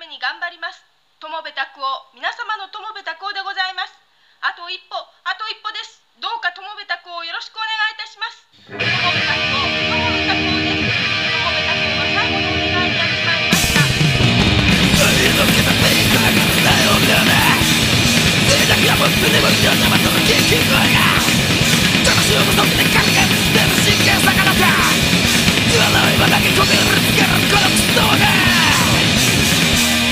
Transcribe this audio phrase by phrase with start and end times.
[0.00, 0.80] めに頑張ります。
[1.20, 1.84] 友部拓夫
[2.16, 3.92] 皆様の友部拓夫でございます。
[4.40, 6.00] あと一歩あと一歩です。
[6.16, 8.48] どうか友部拓夫よろしくお願いいたします。
[8.48, 8.80] は
[15.12, 15.44] りた
[16.16, 16.32] だっ
[19.52, 19.84] てだ
[22.40, 23.04] もとがめて神
[23.36, 24.32] 捨てる真剣さ
[26.24, 28.29] だけるつけるこの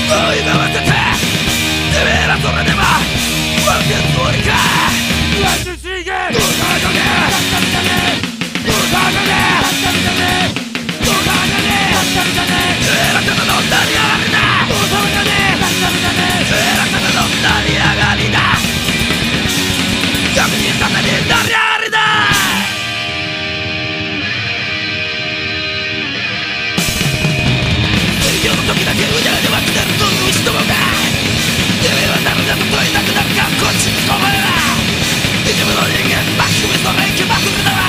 [0.09, 0.17] 今
[0.57, 2.81] わせててめえらそれでも
[4.31, 5.78] りか。
[34.09, 37.88] Som en är Inte vill ha ingen back, du vill snarare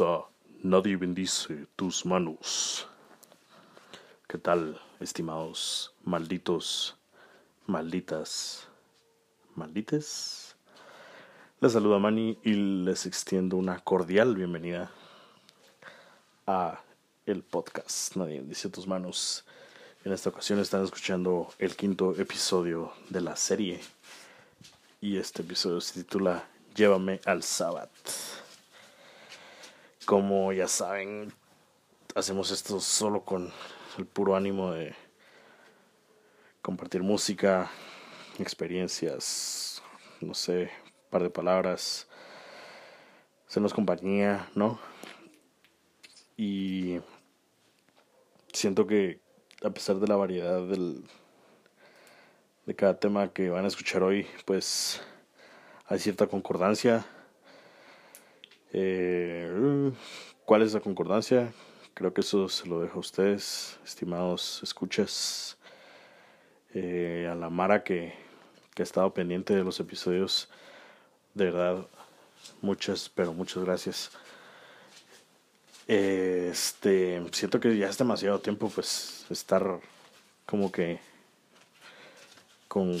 [0.00, 0.28] a
[0.62, 2.86] Nadie bendice tus manos.
[4.26, 6.96] ¿Qué tal, estimados malditos,
[7.66, 8.68] malditas,
[9.54, 10.56] maldites?
[11.60, 12.52] Les saluda Manny y
[12.84, 14.90] les extiendo una cordial bienvenida
[16.46, 16.80] a
[17.24, 19.46] el podcast Nadie bendice tus manos.
[20.04, 23.80] En esta ocasión están escuchando el quinto episodio de la serie
[25.00, 27.88] y este episodio se titula Llévame al Sabbat.
[30.06, 31.32] Como ya saben,
[32.14, 33.52] hacemos esto solo con
[33.98, 34.94] el puro ánimo de
[36.62, 37.68] compartir música,
[38.38, 39.82] experiencias,
[40.20, 42.06] no sé, un par de palabras,
[43.48, 44.78] hacernos compañía, ¿no?
[46.36, 47.00] Y
[48.52, 49.18] siento que
[49.64, 51.02] a pesar de la variedad del,
[52.64, 55.02] de cada tema que van a escuchar hoy, pues
[55.88, 57.04] hay cierta concordancia
[58.72, 59.92] eh,
[60.44, 61.52] ¿Cuál es la concordancia?
[61.94, 65.56] Creo que eso se lo dejo a ustedes, estimados escuchas.
[66.74, 68.12] Eh, a la Mara que,
[68.74, 70.50] que ha estado pendiente de los episodios.
[71.32, 71.86] De verdad,
[72.60, 74.10] muchas, pero muchas gracias.
[75.86, 79.80] Este, siento que ya es demasiado tiempo, pues, estar
[80.44, 81.00] como que
[82.68, 82.98] con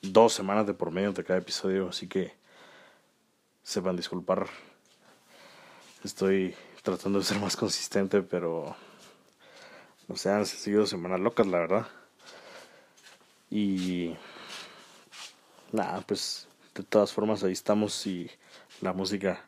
[0.00, 2.32] dos semanas de por medio de cada episodio, así que
[3.62, 4.48] sepan disculpar
[6.04, 8.74] Estoy tratando de ser más consistente, pero
[10.08, 11.86] no sé, han sido semanas locas, la verdad.
[13.50, 14.16] Y
[15.70, 18.30] nada, pues de todas formas ahí estamos y
[18.80, 19.44] la música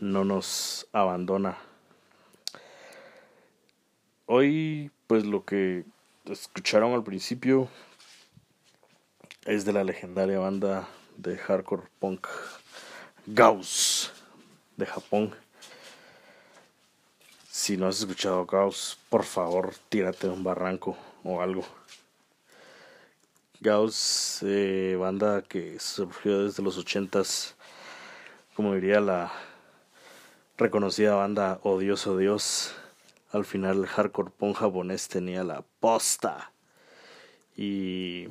[0.00, 1.56] no nos abandona.
[4.26, 5.84] Hoy, pues lo que
[6.24, 7.68] escucharon al principio
[9.44, 10.88] es de la legendaria banda
[11.18, 12.26] de hardcore punk
[13.26, 14.10] Gauss
[14.76, 15.41] de Japón.
[17.54, 21.66] Si no has escuchado Gauss, por favor, tírate un barranco o algo.
[23.60, 27.54] Gauss, eh, banda que surgió desde los ochentas,
[28.54, 29.30] como diría la
[30.56, 32.74] reconocida banda Odioso Dios,
[33.32, 36.52] al final el hardcore punk japonés tenía la posta.
[37.54, 38.28] Y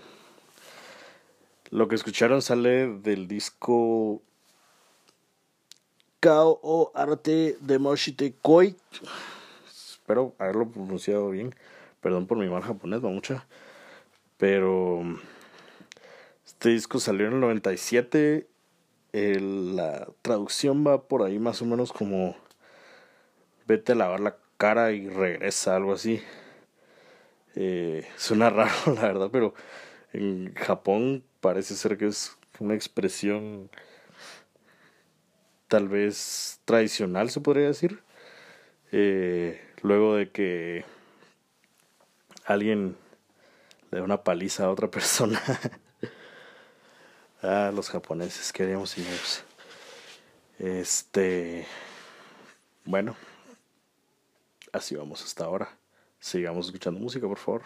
[1.69, 4.23] lo que escucharon sale del disco
[6.21, 8.75] Kao o Arte de Moshite Koi.
[9.67, 11.55] Espero haberlo pronunciado bien.
[11.99, 13.47] Perdón por mi mal japonés, mucha.
[14.37, 15.01] Pero
[16.45, 18.47] este disco salió en el 97.
[19.13, 22.35] la traducción va por ahí más o menos como
[23.65, 26.21] vete a lavar la cara y regresa, algo así.
[27.55, 29.55] Eh, suena raro, la verdad, pero
[30.13, 33.71] en Japón parece ser que es una expresión
[35.71, 38.03] tal vez tradicional, se podría decir.
[38.91, 40.83] Eh, luego de que
[42.43, 42.97] alguien
[43.89, 45.41] le da una paliza a otra persona.
[47.41, 49.45] ah, los japoneses, queríamos señores.
[50.59, 51.65] Este.
[52.83, 53.15] Bueno,
[54.73, 55.69] así vamos hasta ahora.
[56.19, 57.61] Sigamos escuchando música, por favor.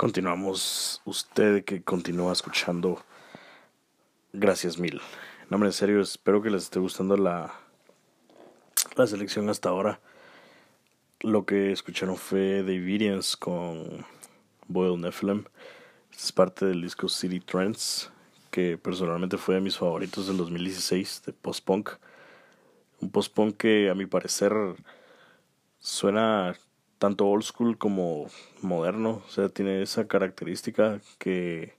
[0.00, 3.04] Continuamos, usted que continúa escuchando,
[4.32, 4.98] gracias mil.
[5.50, 7.52] No, hombre, en serio, espero que les esté gustando la,
[8.96, 10.00] la selección hasta ahora.
[11.20, 14.06] Lo que escucharon fue The Obedience con
[14.68, 15.44] Boyle Nephilim.
[16.16, 18.10] Es parte del disco City Trends,
[18.50, 21.90] que personalmente fue de mis favoritos del 2016, de post-punk.
[23.02, 24.54] Un post-punk que a mi parecer
[25.78, 26.56] suena
[27.00, 28.26] tanto old school como
[28.60, 29.22] moderno.
[29.26, 31.74] O sea, tiene esa característica que,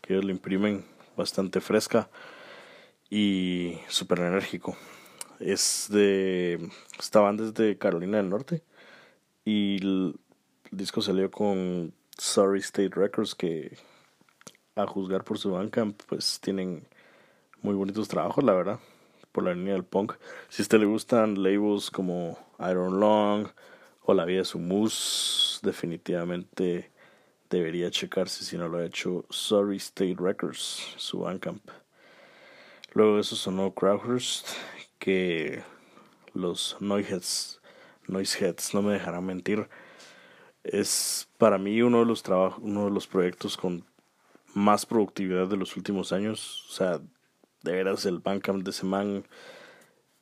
[0.00, 0.86] que ellos le imprimen
[1.16, 2.08] bastante fresca
[3.10, 4.76] y súper enérgico.
[5.40, 6.70] Es de.
[6.98, 8.62] Estaban desde Carolina del Norte
[9.44, 10.14] y el,
[10.70, 13.76] disco salió con Sorry State Records que
[14.76, 16.86] a juzgar por su Bandcamp pues tienen
[17.62, 18.80] muy bonitos trabajos la verdad
[19.30, 20.14] por la línea del punk
[20.48, 23.48] si a usted le gustan labels como Iron Long
[24.04, 26.90] o La Vida su Moose definitivamente
[27.50, 31.62] debería checarse si no lo ha hecho Sorry State Records su Bandcamp
[32.92, 34.48] luego de eso sonó Crowhurst
[34.98, 35.62] que
[36.32, 37.60] los Noiseheads
[38.08, 39.68] Noiseheads no me dejarán mentir
[40.64, 43.84] es para mí uno de los trabajos, uno de los proyectos con
[44.54, 46.66] más productividad de los últimos años.
[46.70, 47.00] O sea,
[47.62, 49.26] de veras el Bandcamp de Seman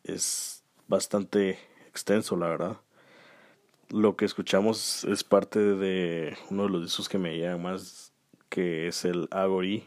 [0.03, 2.77] es bastante extenso, la verdad.
[3.93, 8.11] Lo que escuchamos es parte de uno de los discos que me llegan más,
[8.49, 9.87] que es el Agori,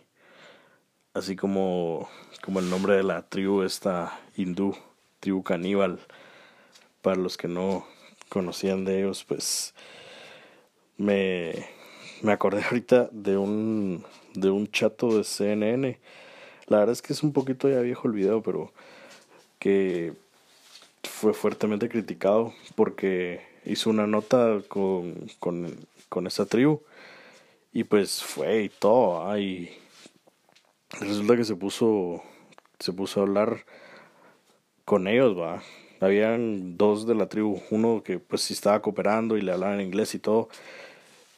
[1.16, 2.08] así como,
[2.44, 4.76] como el nombre de la tribu esta hindú,
[5.22, 5.98] tribu caníbal.
[7.02, 7.84] Para los que no
[8.30, 9.74] conocían de ellos, pues
[10.98, 11.66] me,
[12.22, 15.98] me acordé ahorita de un, de un chato de CNN.
[16.68, 18.72] La verdad es que es un poquito ya viejo el video, pero
[19.58, 20.14] que
[21.02, 25.76] fue fuertemente criticado porque hizo una nota con, con,
[26.10, 26.82] con esa tribu
[27.74, 29.38] y pues fue y todo.
[29.38, 29.70] Y
[31.00, 32.24] resulta que se puso,
[32.80, 33.66] se puso a hablar
[34.86, 35.62] con ellos, va.
[36.00, 40.14] Habían dos de la tribu, uno que pues sí estaba cooperando y le hablaban inglés
[40.16, 40.50] y todo,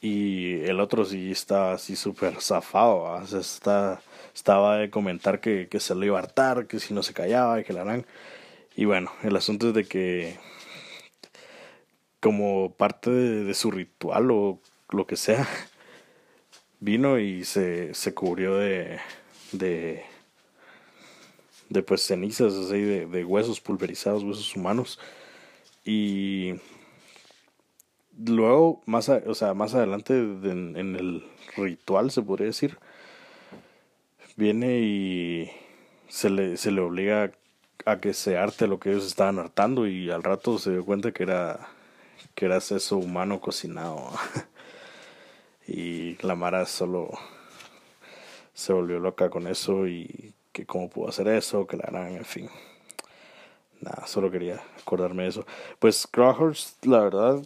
[0.02, 4.02] y el otro sí está así súper zafado, está,
[4.36, 7.60] estaba de comentar que, que se lo iba a hartar, que si no se callaba
[7.60, 8.06] y que la harán.
[8.76, 10.38] Y bueno, el asunto es de que
[12.28, 14.60] como parte de, su ritual o
[14.90, 15.48] lo que sea,
[16.82, 19.00] vino y se, se cubrió de,
[19.54, 20.04] de,
[21.70, 25.00] de pues cenizas así, de, de huesos pulverizados, huesos humanos.
[25.86, 26.56] Y
[28.18, 31.24] luego, más, o sea, más adelante en, en, el
[31.56, 32.78] ritual, se podría decir,
[34.36, 35.50] viene y
[36.10, 37.32] se le, se le obliga
[37.86, 41.14] a que se arte lo que ellos estaban hartando y al rato se dio cuenta
[41.14, 41.70] que era
[42.36, 44.12] que era seso humano cocinado
[45.68, 47.10] y la Mara solo
[48.54, 52.26] se volvió loca con eso y que cómo pudo hacer eso, que la harán, en
[52.26, 52.50] fin.
[53.82, 55.46] Nada, solo quería acordarme de eso.
[55.78, 57.46] Pues Crowhurst, la verdad,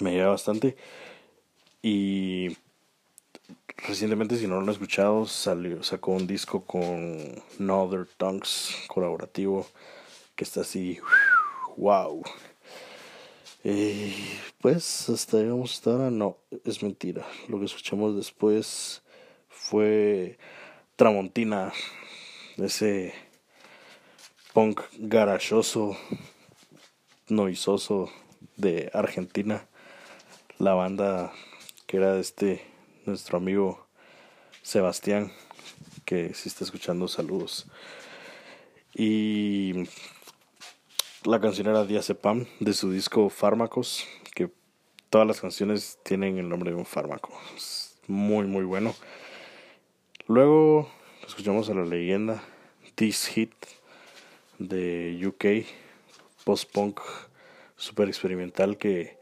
[0.00, 0.76] me lleva bastante.
[1.82, 2.56] Y
[3.76, 9.66] recientemente, si no lo han escuchado, salió, sacó un disco con No Other Tongues colaborativo
[10.36, 11.00] que está así,
[11.76, 12.22] wow.
[13.64, 14.12] Y
[14.60, 17.26] pues hasta llegamos hasta ahora, no, es mentira.
[17.48, 19.02] Lo que escuchamos después
[19.48, 20.38] fue
[20.96, 21.72] Tramontina,
[22.56, 23.12] ese
[24.52, 25.96] punk garachoso,
[27.28, 28.10] noisoso
[28.56, 29.66] de Argentina.
[30.58, 31.32] La banda
[31.86, 32.66] que era de este
[33.04, 33.86] nuestro amigo
[34.62, 35.32] Sebastián
[36.06, 37.66] que si está escuchando saludos.
[38.94, 39.74] Y
[41.26, 44.50] la canción era Diazepam de su disco Fármacos que
[45.10, 48.94] todas las canciones tienen el nombre de un fármaco es muy muy bueno
[50.28, 50.88] luego
[51.26, 52.42] escuchamos a la leyenda
[52.94, 53.52] This Hit
[54.58, 55.66] de UK
[56.44, 57.00] post punk
[57.76, 59.18] super experimental que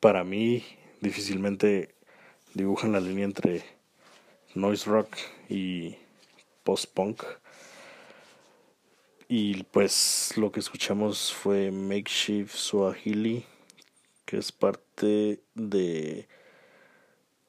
[0.00, 0.64] para mí
[1.00, 1.94] difícilmente
[2.54, 3.62] dibujan la línea entre
[4.54, 5.16] noise rock
[5.48, 5.96] y
[6.64, 7.22] post-punk.
[9.28, 13.44] Y pues lo que escuchamos fue Makeshift Swahili,
[14.24, 16.28] que es parte de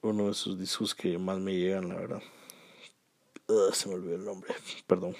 [0.02, 2.22] uno de sus discos que más me llegan, la verdad.
[3.74, 4.56] se me olvidó el nombre,
[4.88, 5.16] perdón.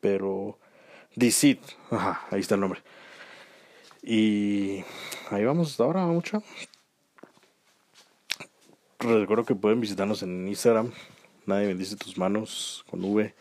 [0.00, 0.58] pero
[1.14, 2.82] Deceit, ajá, ahí está el nombre.
[4.02, 4.84] Y
[5.30, 6.42] ahí vamos hasta ahora, mucho.
[9.00, 10.92] Recuerdo que pueden visitarnos en Instagram,
[11.46, 13.32] Nadie bendice tus manos con V.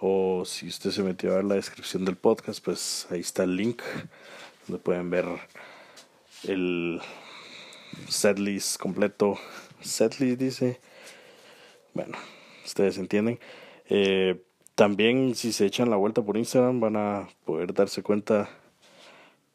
[0.00, 3.56] O si usted se metió a ver la descripción del podcast, pues ahí está el
[3.56, 3.82] link
[4.66, 5.24] donde pueden ver
[6.44, 7.00] el
[8.08, 9.38] setlist completo.
[9.80, 10.80] Setlist dice.
[11.94, 12.18] Bueno,
[12.66, 13.40] ustedes entienden.
[13.88, 14.42] Eh,
[14.74, 18.50] también si se echan la vuelta por Instagram van a poder darse cuenta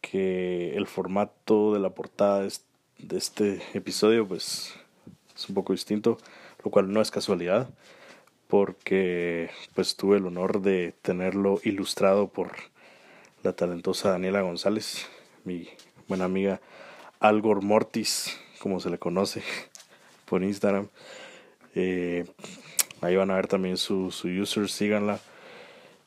[0.01, 4.73] que el formato de la portada de este episodio pues
[5.35, 6.17] es un poco distinto,
[6.63, 7.69] lo cual no es casualidad
[8.47, 12.53] porque pues tuve el honor de tenerlo ilustrado por
[13.43, 15.07] la talentosa Daniela González,
[15.43, 15.69] mi
[16.07, 16.61] buena amiga
[17.19, 19.43] Algor Mortis, como se le conoce
[20.25, 20.87] por Instagram.
[21.75, 22.25] Eh,
[23.01, 25.19] ahí van a ver también su, su user, síganla.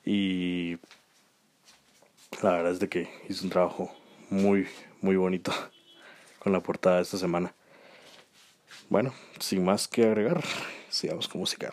[0.05, 0.79] Y
[2.43, 3.95] la verdad es de que hizo un trabajo
[4.31, 4.67] muy,
[5.03, 5.53] muy bonito
[6.39, 7.55] con la portada de esta semana.
[8.91, 10.43] Bueno, sin más que agregar,
[10.89, 11.73] sigamos con música.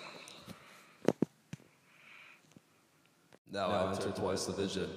[3.51, 4.87] Now, now enter twice the vision.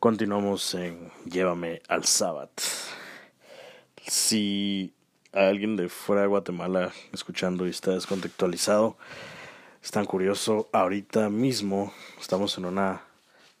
[0.00, 2.52] Continuamos en Llévame al Sábado.
[4.06, 4.94] Si
[5.32, 8.96] alguien de fuera de Guatemala escuchando y está descontextualizado,
[9.82, 13.02] es tan curioso, ahorita mismo estamos en una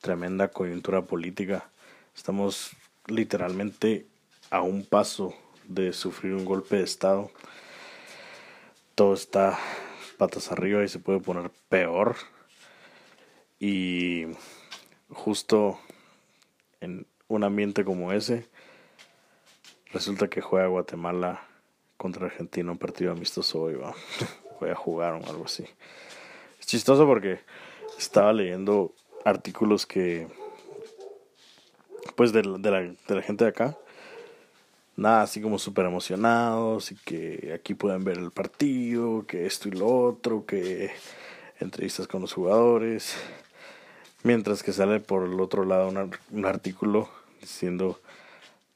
[0.00, 1.70] tremenda coyuntura política.
[2.14, 2.70] Estamos
[3.08, 4.06] literalmente
[4.50, 5.34] a un paso
[5.66, 7.32] de sufrir un golpe de Estado.
[8.94, 9.58] Todo está
[10.18, 12.14] patas arriba y se puede poner peor.
[13.58, 14.26] Y
[15.08, 15.80] justo
[16.80, 18.48] en un ambiente como ese,
[19.92, 21.42] resulta que juega Guatemala
[21.96, 23.94] contra Argentina un partido amistoso hoy, va.
[24.60, 25.64] Voy a jugar o algo así.
[26.58, 27.40] Es chistoso porque
[27.98, 30.26] estaba leyendo artículos que,
[32.16, 33.78] pues, de, de, la, de la gente de acá,
[34.96, 39.72] nada así como súper emocionados y que aquí pueden ver el partido, que esto y
[39.72, 40.90] lo otro, que
[41.60, 43.16] entrevistas con los jugadores.
[44.22, 45.92] Mientras que sale por el otro lado
[46.30, 47.08] un artículo
[47.40, 48.00] diciendo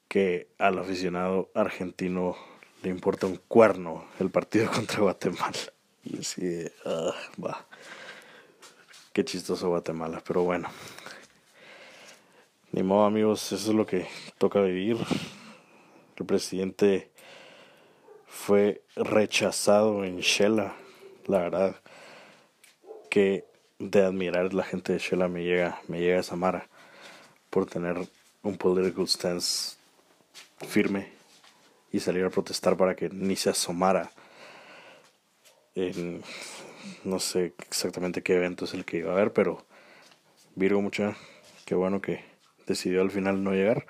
[0.09, 2.36] que al aficionado argentino
[2.82, 5.59] le importa un cuerno el partido contra Guatemala.
[6.05, 7.53] Y así, uh.
[9.12, 10.68] Qué chistoso Guatemala, pero bueno.
[12.72, 14.07] Ni modo amigos, eso es lo que
[14.38, 14.97] toca vivir.
[16.16, 17.11] El presidente
[18.26, 20.74] fue rechazado en Shela,
[21.26, 21.76] la verdad
[23.11, 23.51] que
[23.91, 26.68] de admirar la gente de Shela me llega, me llega esa mara
[27.51, 27.97] por tener
[28.43, 29.76] un political stance
[30.68, 31.09] firme
[31.91, 34.11] y salir a protestar para que ni se asomara
[35.74, 36.22] en
[37.05, 39.64] no sé exactamente qué evento es el que iba a haber, pero
[40.55, 41.16] Virgo mucha,
[41.64, 42.24] qué bueno que
[42.66, 43.87] decidió al final no llegar.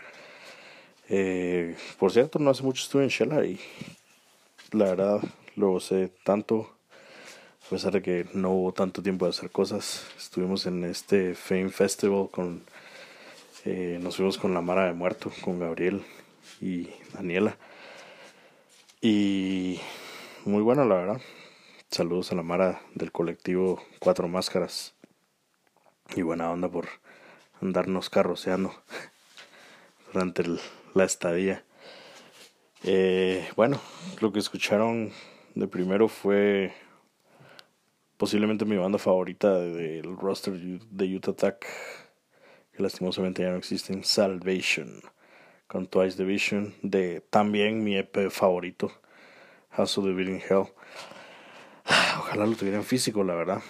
[1.09, 3.61] Eh, por cierto, no hace mucho estuve en Shela y
[4.70, 5.20] la verdad
[5.55, 6.81] lo sé tanto a
[7.72, 10.04] pesar de que no hubo tanto tiempo de hacer cosas.
[10.18, 12.62] Estuvimos en este Fame Festival con
[13.64, 16.04] eh, nos fuimos con la Mara de Muerto, con Gabriel
[16.60, 17.56] y Daniela.
[19.00, 19.80] Y
[20.44, 21.20] muy bueno, la verdad.
[21.90, 24.92] Saludos a la Mara del colectivo Cuatro Máscaras.
[26.14, 26.88] Y buena onda por
[27.62, 28.74] andarnos carroceando
[30.12, 30.44] durante
[30.92, 31.64] la estadía.
[32.84, 33.80] Eh, bueno,
[34.20, 35.10] lo que escucharon
[35.54, 36.74] de primero fue
[38.22, 41.66] posiblemente mi banda favorita del roster de Utah Attack
[42.70, 45.02] que lastimosamente ya no existen, Salvation,
[45.66, 48.92] con Twice Division, de también mi EP favorito,
[49.70, 50.68] House of the Living Hell.
[52.20, 53.60] Ojalá lo tuvieran físico, la verdad.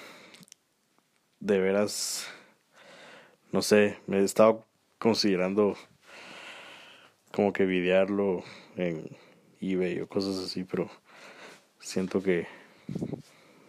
[1.40, 2.26] De veras,
[3.52, 4.66] no sé, me he estado
[4.98, 5.78] considerando
[7.32, 8.44] como que videarlo
[8.76, 9.16] en
[9.62, 10.90] eBay o cosas así, pero
[11.80, 12.46] siento que,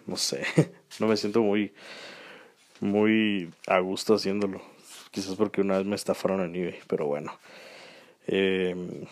[0.06, 0.46] no sé,
[1.00, 1.74] no me siento muy,
[2.80, 4.74] muy a gusto haciéndolo
[5.14, 7.38] quizás porque una vez me estafaron en eBay, pero bueno.
[8.26, 9.06] Eh,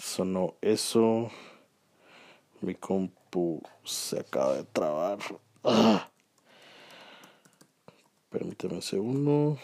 [0.00, 1.30] sonó eso.
[2.62, 5.18] Mi compu se acaba de trabar.
[5.62, 6.08] Ah.
[8.30, 9.58] Permíteme un segundo.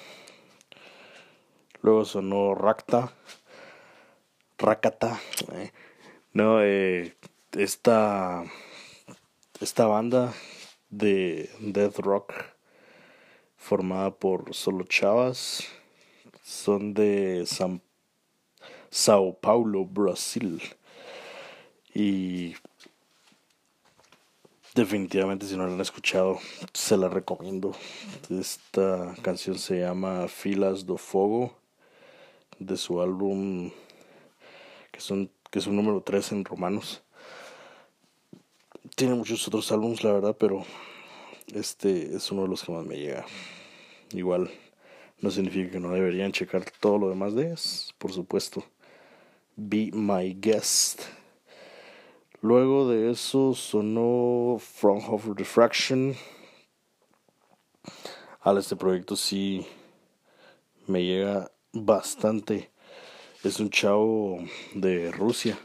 [1.80, 3.14] Luego sonó Rakta.
[4.58, 5.18] Rakata.
[5.54, 5.72] Eh.
[6.34, 7.16] No, eh,
[7.52, 8.44] esta,
[9.60, 10.34] esta banda
[10.90, 12.32] de death rock
[13.56, 15.64] formada por solo chavas.
[16.42, 17.80] Son de San,
[18.90, 20.60] Sao Paulo, Brasil.
[21.94, 22.54] Y
[24.74, 26.38] definitivamente si no la han escuchado,
[26.72, 27.72] se la recomiendo.
[28.28, 31.56] Esta canción se llama Filas do Fogo,
[32.58, 33.70] de su álbum,
[34.90, 37.03] que, son, que es un número 3 en romanos.
[38.94, 40.64] Tiene muchos otros álbumes, la verdad, pero
[41.52, 43.26] este es uno de los que más me llega.
[44.12, 44.52] Igual
[45.18, 48.64] no significa que no deberían checar todo lo demás de ellas, por supuesto.
[49.56, 51.02] Be My Guest.
[52.40, 56.14] Luego de eso sonó Fraunhofer Diffraction.
[58.42, 59.66] A este proyecto sí
[60.86, 62.70] me llega bastante.
[63.42, 64.38] Es un chavo
[64.72, 65.58] de Rusia.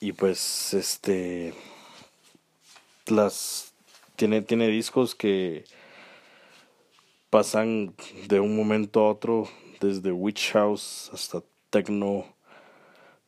[0.00, 1.54] Y pues este
[3.06, 3.72] las
[4.16, 5.64] tiene, tiene discos que
[7.30, 7.94] pasan
[8.26, 9.48] de un momento a otro,
[9.80, 12.24] desde Witch House hasta tecno,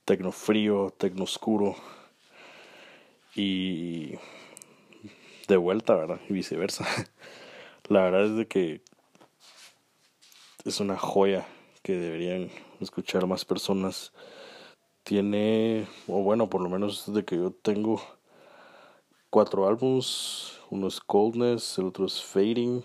[0.04, 1.76] tecno frío, tecno oscuro
[3.34, 4.14] y
[5.48, 6.20] de vuelta, ¿verdad?
[6.28, 6.86] Y viceversa.
[7.88, 8.82] La verdad es de que
[10.64, 11.46] es una joya
[11.82, 12.50] que deberían
[12.80, 14.12] escuchar más personas.
[15.10, 18.00] Tiene, o bueno, por lo menos desde que yo tengo
[19.28, 22.84] cuatro álbumes uno es Coldness, el otro es Fading,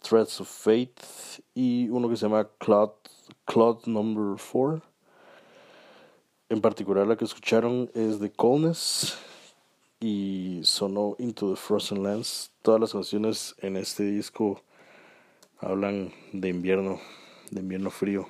[0.00, 0.94] Threads of Fate
[1.52, 2.90] y uno que se llama Cloud,
[3.46, 4.80] Cloud Number 4.
[6.50, 9.18] En particular la que escucharon es The Coldness
[9.98, 12.52] y sonó Into the Frozen Lands.
[12.62, 14.62] Todas las canciones en este disco
[15.58, 17.00] hablan de invierno,
[17.50, 18.28] de invierno frío,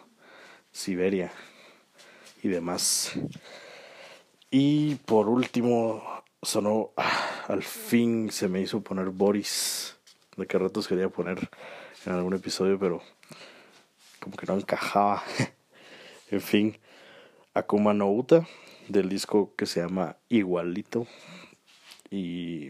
[0.73, 1.31] Siberia
[2.45, 3.13] y demás.
[4.51, 6.05] Y por último
[6.43, 9.97] sonó, ah, al fin se me hizo poner Boris,
[10.37, 11.49] de qué ratos quería poner
[12.05, 13.01] en algún episodio, pero
[14.21, 15.25] como que no encajaba.
[16.31, 16.79] en fin,
[17.55, 18.47] Akuma no Uta,
[18.89, 21.07] del disco que se llama Igualito.
[22.11, 22.69] Y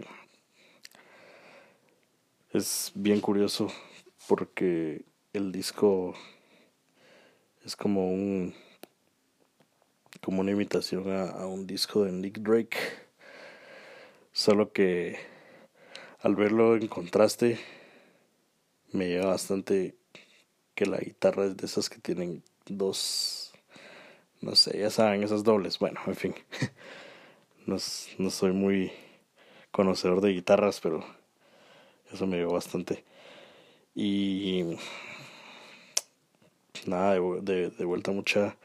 [2.53, 3.72] es bien curioso
[4.29, 6.14] porque el disco
[7.64, 8.55] es como un
[10.25, 12.79] como una imitación a, un disco de Nick Drake
[14.33, 15.16] solo que
[16.20, 17.59] al verlo en contraste
[18.93, 19.97] me llega bastante
[20.75, 23.53] que la guitarra es de esas que tienen dos
[24.41, 26.35] no sé ya saben esas dobles bueno en fin
[27.66, 27.77] no,
[28.18, 28.93] no soy muy
[29.70, 31.05] conocedor de guitarras pero
[32.12, 33.05] eso me llegó bastante
[33.95, 34.77] y
[36.87, 38.57] nada, de, de, vuelta mucha.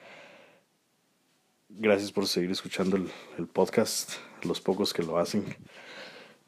[1.72, 5.46] Gracias por seguir escuchando el, podcast, los pocos que lo hacen.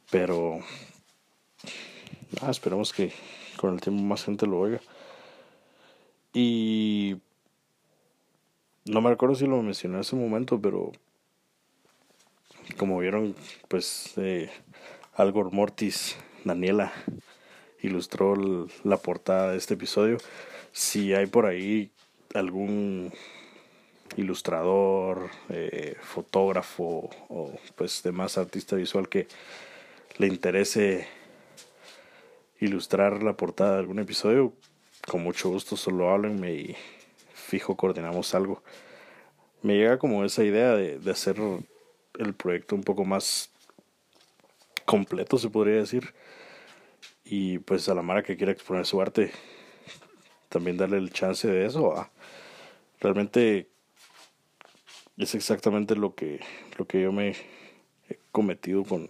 [0.09, 0.59] Pero
[2.31, 3.13] nada, esperamos que
[3.55, 4.81] con el tiempo más gente lo oiga.
[6.33, 7.17] Y
[8.85, 10.91] no me recuerdo si lo mencioné en ese momento, pero
[12.77, 13.35] como vieron,
[13.67, 14.49] pues eh,
[15.13, 16.91] Algor Mortis, Daniela
[17.79, 20.17] ilustró la portada de este episodio.
[20.71, 21.91] Si hay por ahí
[22.33, 23.13] algún
[24.17, 29.27] ilustrador, eh, fotógrafo o pues demás artista visual que
[30.17, 31.07] le interese
[32.59, 34.53] ilustrar la portada de algún episodio,
[35.07, 36.75] con mucho gusto solo háblenme y
[37.33, 38.61] fijo coordinamos algo.
[39.61, 41.37] Me llega como esa idea de, de hacer
[42.19, 43.49] el proyecto un poco más
[44.85, 46.13] completo, se podría decir
[47.31, 49.31] y pues a la Mara que quiera exponer su arte,
[50.49, 52.09] también darle el chance de eso.
[52.99, 53.70] Realmente
[55.23, 56.39] es exactamente lo que,
[56.77, 57.35] lo que yo me
[58.09, 59.09] he cometido con,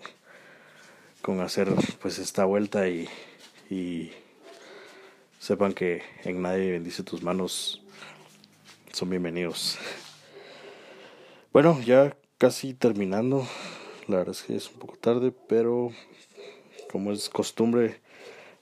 [1.22, 1.70] con hacer
[2.02, 3.08] pues esta vuelta y,
[5.40, 7.82] sepan que en nadie bendice tus manos
[8.92, 9.78] son bienvenidos.
[11.54, 13.48] Bueno, ya casi terminando.
[14.08, 15.92] La verdad es que es un poco tarde, pero
[16.92, 18.02] como es costumbre,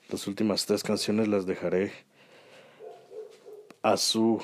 [0.10, 1.92] las últimas tres canciones las dejaré
[3.82, 4.40] a su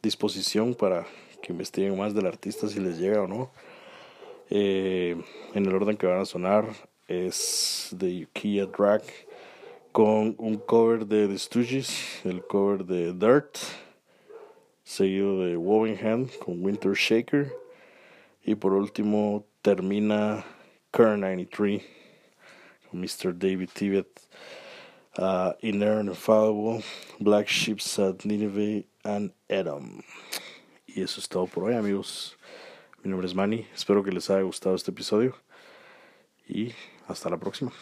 [0.00, 1.06] disposición para
[1.42, 3.50] que investiguen más del artista si les llega o no.
[4.48, 5.16] Eh,
[5.54, 6.66] en el orden que van a sonar
[7.08, 9.02] es de Yukiya Drag
[9.92, 13.58] con un cover de The Stooges, el cover de Dirt,
[14.84, 17.52] seguido de Wovenham con Winter Shaker
[18.44, 20.44] y por último termina
[20.90, 21.82] Current 93
[22.90, 23.38] con Mr.
[23.38, 24.08] David Tibet
[25.18, 26.82] uh, Inner Infallible,
[27.20, 30.02] Black Ships at Nineveh and Edom.
[30.94, 32.36] Y eso es todo por hoy, amigos.
[33.02, 33.66] Mi nombre es Manny.
[33.74, 35.34] Espero que les haya gustado este episodio.
[36.46, 36.74] Y
[37.08, 37.72] hasta la próxima.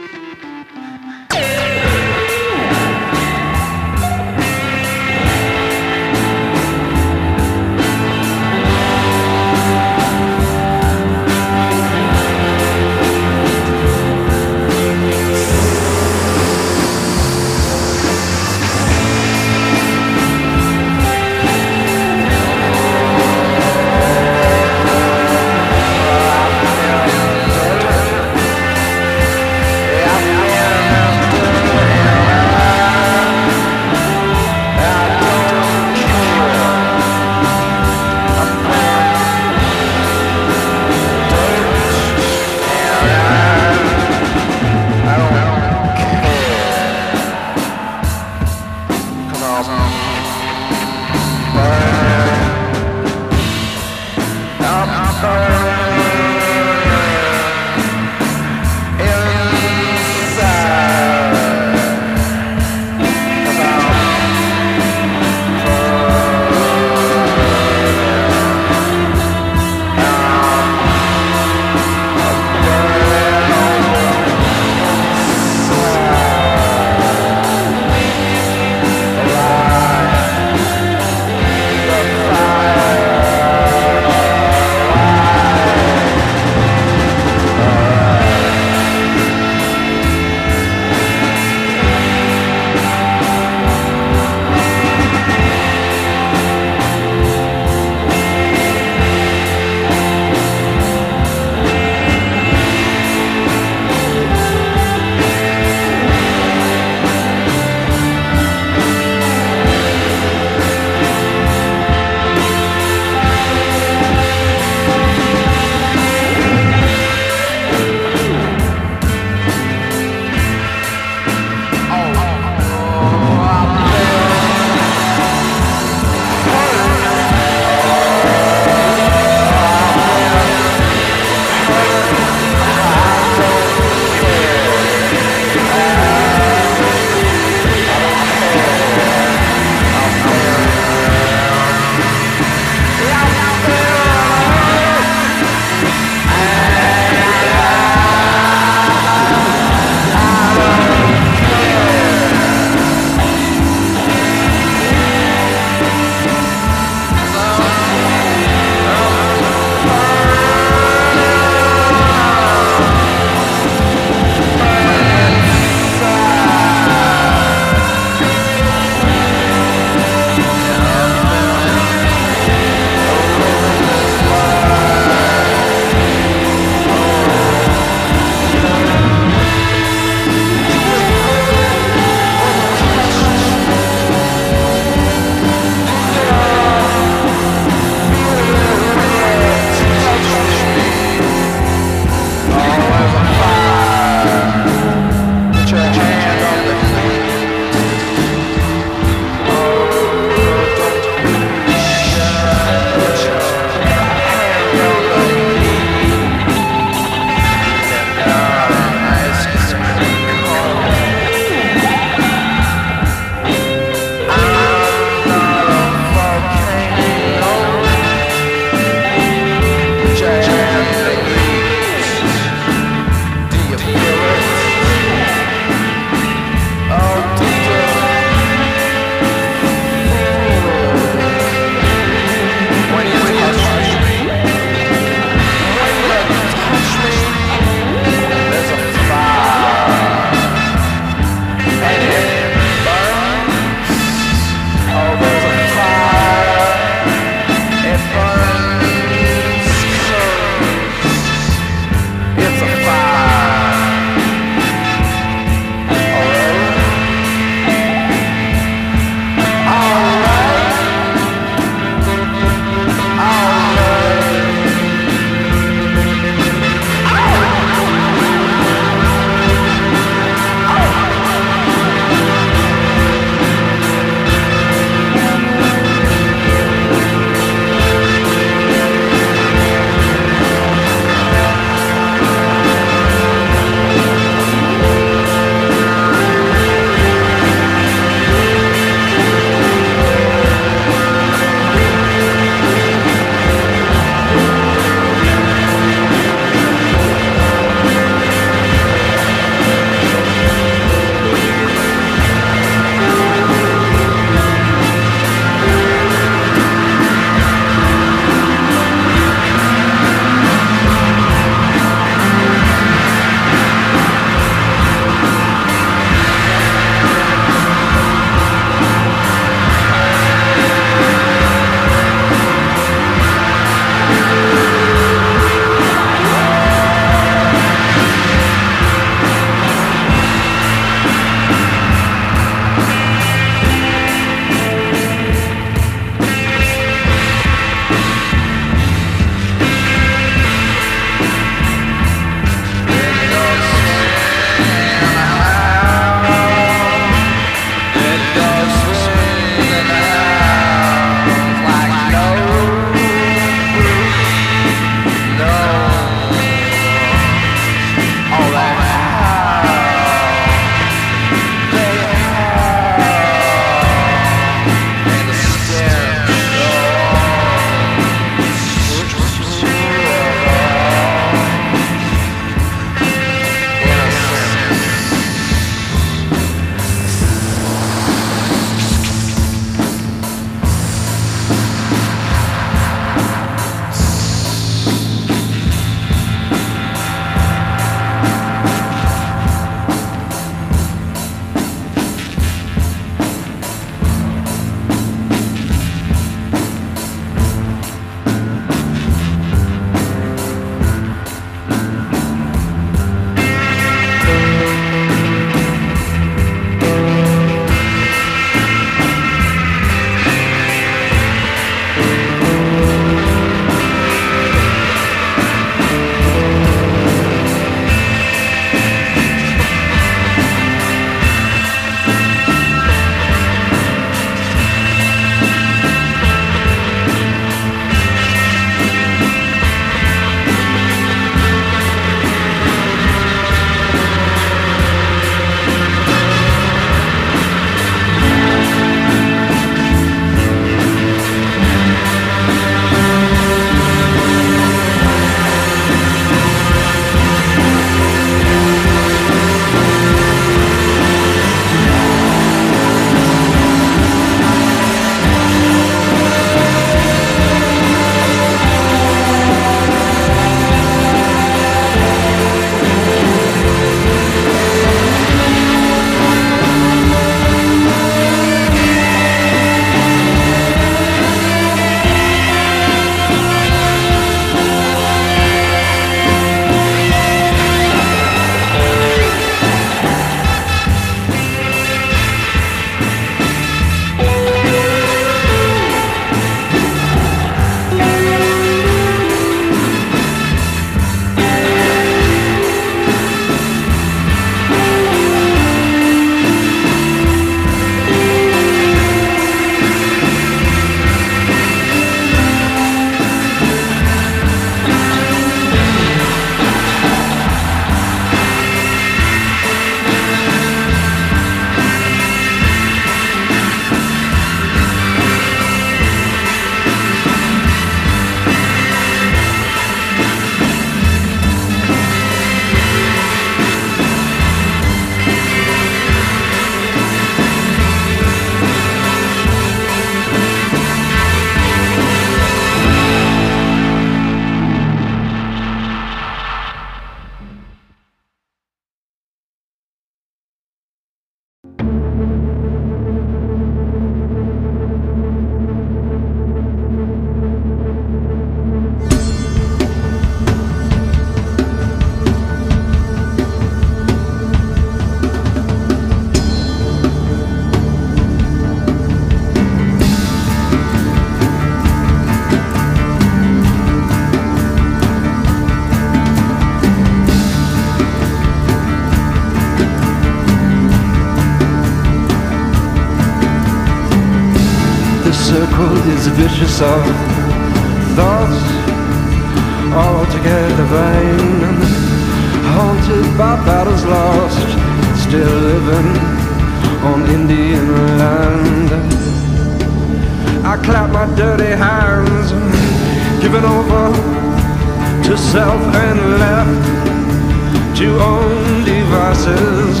[597.96, 600.00] to own devices,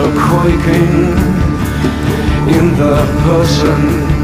[0.00, 1.12] a quaking
[2.56, 4.17] in the person.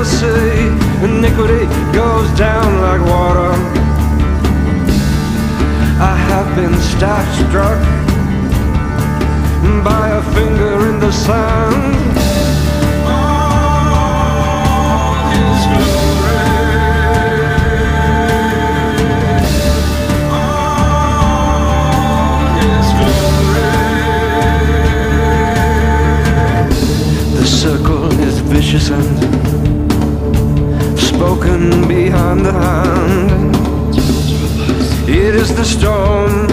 [0.00, 1.04] the sea.
[1.04, 3.52] Iniquity goes down like water.
[6.00, 7.80] I have been starstruck
[9.84, 11.98] by a finger in the sand.
[28.52, 29.39] vicious end
[31.20, 33.54] spoken behind the hand.
[35.06, 36.46] It is the storm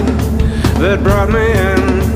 [0.82, 2.07] that brought me in.